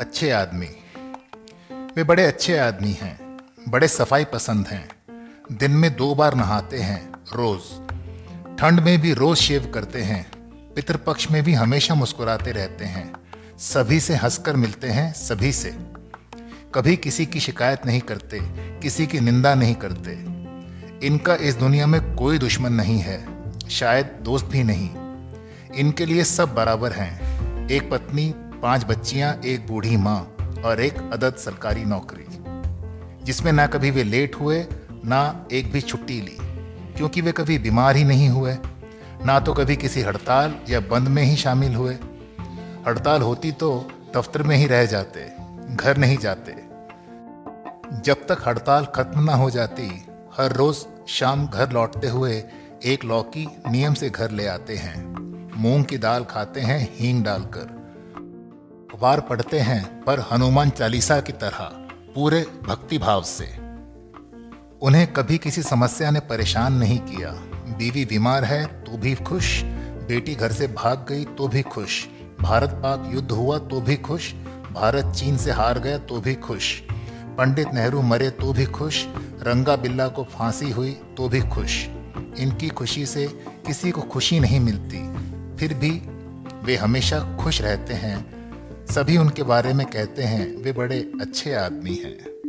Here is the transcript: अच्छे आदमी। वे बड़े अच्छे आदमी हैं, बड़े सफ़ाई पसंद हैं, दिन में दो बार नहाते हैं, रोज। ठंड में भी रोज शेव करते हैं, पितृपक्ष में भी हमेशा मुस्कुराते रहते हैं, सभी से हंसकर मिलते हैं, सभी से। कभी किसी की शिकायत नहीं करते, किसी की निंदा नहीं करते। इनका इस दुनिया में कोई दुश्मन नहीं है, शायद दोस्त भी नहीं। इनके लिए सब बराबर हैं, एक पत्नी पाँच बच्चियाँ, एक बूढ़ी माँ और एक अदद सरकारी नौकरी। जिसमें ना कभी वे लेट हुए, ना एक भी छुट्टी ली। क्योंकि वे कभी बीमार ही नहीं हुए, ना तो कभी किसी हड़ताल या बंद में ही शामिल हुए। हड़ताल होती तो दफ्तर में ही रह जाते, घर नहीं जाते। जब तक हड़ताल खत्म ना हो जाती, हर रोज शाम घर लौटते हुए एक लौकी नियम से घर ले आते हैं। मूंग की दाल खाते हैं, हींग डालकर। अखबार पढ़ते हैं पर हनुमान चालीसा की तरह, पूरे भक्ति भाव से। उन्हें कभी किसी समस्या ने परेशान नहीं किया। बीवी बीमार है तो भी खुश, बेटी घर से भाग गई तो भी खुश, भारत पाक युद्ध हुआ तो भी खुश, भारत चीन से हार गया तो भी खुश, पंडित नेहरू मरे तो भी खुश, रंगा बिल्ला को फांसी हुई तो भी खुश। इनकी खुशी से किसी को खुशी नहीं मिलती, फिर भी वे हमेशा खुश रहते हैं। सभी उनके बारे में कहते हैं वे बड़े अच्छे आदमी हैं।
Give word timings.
अच्छे 0.00 0.30
आदमी। 0.30 0.66
वे 1.96 2.04
बड़े 2.04 2.24
अच्छे 2.26 2.58
आदमी 2.58 2.92
हैं, 2.92 3.38
बड़े 3.68 3.88
सफ़ाई 3.88 4.24
पसंद 4.24 4.66
हैं, 4.66 4.88
दिन 5.52 5.70
में 5.70 5.96
दो 5.96 6.14
बार 6.14 6.34
नहाते 6.34 6.78
हैं, 6.78 7.12
रोज। 7.32 7.60
ठंड 8.58 8.80
में 8.80 9.00
भी 9.00 9.12
रोज 9.12 9.38
शेव 9.38 9.70
करते 9.74 10.02
हैं, 10.02 10.30
पितृपक्ष 10.74 11.30
में 11.30 11.42
भी 11.42 11.54
हमेशा 11.54 11.94
मुस्कुराते 11.94 12.52
रहते 12.52 12.84
हैं, 12.84 13.12
सभी 13.58 14.00
से 14.00 14.14
हंसकर 14.14 14.56
मिलते 14.56 14.88
हैं, 14.88 15.12
सभी 15.12 15.52
से। 15.52 15.76
कभी 16.74 16.96
किसी 16.96 17.26
की 17.26 17.40
शिकायत 17.40 17.86
नहीं 17.86 18.00
करते, 18.00 18.40
किसी 18.82 19.06
की 19.06 19.20
निंदा 19.20 19.54
नहीं 19.54 19.74
करते। 19.74 20.12
इनका 21.06 21.34
इस 21.34 21.54
दुनिया 21.54 21.86
में 21.86 22.14
कोई 22.14 22.38
दुश्मन 22.38 22.72
नहीं 22.72 22.98
है, 22.98 23.24
शायद 23.68 24.18
दोस्त 24.22 24.46
भी 24.46 24.62
नहीं। 24.64 24.90
इनके 25.74 26.06
लिए 26.06 26.24
सब 26.24 26.54
बराबर 26.54 26.92
हैं, 26.92 27.68
एक 27.68 27.90
पत्नी 27.90 28.34
पाँच 28.62 28.84
बच्चियाँ, 28.84 29.40
एक 29.44 29.66
बूढ़ी 29.66 29.96
माँ 29.96 30.36
और 30.64 30.80
एक 30.80 30.94
अदद 31.12 31.34
सरकारी 31.34 31.84
नौकरी। 31.84 32.24
जिसमें 33.24 33.52
ना 33.52 33.66
कभी 33.66 33.90
वे 33.90 34.04
लेट 34.04 34.34
हुए, 34.34 34.66
ना 35.04 35.46
एक 35.52 35.72
भी 35.72 35.80
छुट्टी 35.80 36.20
ली। 36.20 36.36
क्योंकि 36.96 37.20
वे 37.20 37.32
कभी 37.32 37.58
बीमार 37.58 37.96
ही 37.96 38.04
नहीं 38.04 38.28
हुए, 38.28 38.56
ना 39.24 39.40
तो 39.40 39.54
कभी 39.54 39.76
किसी 39.76 40.00
हड़ताल 40.00 40.54
या 40.68 40.80
बंद 40.80 41.08
में 41.08 41.22
ही 41.22 41.36
शामिल 41.36 41.74
हुए। 41.74 41.94
हड़ताल 42.86 43.22
होती 43.22 43.52
तो 43.52 43.88
दफ्तर 44.16 44.42
में 44.42 44.56
ही 44.56 44.66
रह 44.66 44.86
जाते, 44.86 45.32
घर 45.76 45.96
नहीं 45.96 46.18
जाते। 46.18 46.52
जब 48.00 48.16
तक 48.28 48.38
हड़ताल 48.46 48.84
खत्म 48.84 49.22
ना 49.22 49.34
हो 49.34 49.50
जाती, 49.50 50.06
हर 50.38 50.52
रोज 50.52 50.76
शाम 51.08 51.46
घर 51.46 51.70
लौटते 51.70 52.08
हुए 52.08 52.44
एक 52.84 53.04
लौकी 53.04 53.48
नियम 53.70 53.94
से 53.94 54.10
घर 54.10 54.30
ले 54.30 54.46
आते 54.46 54.76
हैं। 54.76 55.04
मूंग 55.60 55.84
की 55.84 55.98
दाल 55.98 56.24
खाते 56.24 56.60
हैं, 56.60 56.88
हींग 56.96 57.24
डालकर। 57.24 57.79
अखबार 58.90 59.20
पढ़ते 59.20 59.58
हैं 59.58 59.82
पर 60.04 60.20
हनुमान 60.32 60.70
चालीसा 60.70 61.20
की 61.20 61.32
तरह, 61.32 61.58
पूरे 62.14 62.40
भक्ति 62.62 62.98
भाव 62.98 63.22
से। 63.22 63.44
उन्हें 64.82 65.06
कभी 65.06 65.36
किसी 65.38 65.62
समस्या 65.62 66.10
ने 66.10 66.20
परेशान 66.20 66.72
नहीं 66.72 66.98
किया। 67.00 67.30
बीवी 67.78 68.04
बीमार 68.04 68.44
है 68.44 68.64
तो 68.84 68.96
भी 68.96 69.14
खुश, 69.14 69.62
बेटी 70.08 70.34
घर 70.34 70.52
से 70.52 70.66
भाग 70.68 71.06
गई 71.08 71.24
तो 71.38 71.48
भी 71.48 71.62
खुश, 71.64 72.06
भारत 72.40 72.70
पाक 72.82 73.10
युद्ध 73.14 73.30
हुआ 73.30 73.58
तो 73.58 73.80
भी 73.80 73.96
खुश, 73.98 74.32
भारत 74.72 75.14
चीन 75.14 75.36
से 75.36 75.52
हार 75.52 75.78
गया 75.78 75.98
तो 75.98 76.20
भी 76.20 76.34
खुश, 76.40 76.72
पंडित 77.38 77.72
नेहरू 77.74 78.02
मरे 78.02 78.30
तो 78.30 78.52
भी 78.52 78.66
खुश, 78.72 79.04
रंगा 79.42 79.76
बिल्ला 79.76 80.08
को 80.08 80.24
फांसी 80.24 80.70
हुई 80.70 80.92
तो 81.16 81.28
भी 81.28 81.40
खुश। 81.48 81.84
इनकी 82.38 82.68
खुशी 82.68 83.06
से 83.06 83.26
किसी 83.66 83.90
को 83.90 84.02
खुशी 84.08 84.40
नहीं 84.40 84.60
मिलती, 84.60 85.06
फिर 85.56 85.74
भी 85.74 85.90
वे 86.64 86.76
हमेशा 86.76 87.20
खुश 87.36 87.62
रहते 87.62 87.94
हैं। 87.94 88.39
सभी 88.90 89.16
उनके 89.16 89.42
बारे 89.42 89.74
में 89.74 89.86
कहते 89.86 90.22
हैं 90.22 90.56
वे 90.56 90.72
बड़े 90.72 90.98
अच्छे 91.20 91.54
आदमी 91.54 91.94
हैं। 91.94 92.39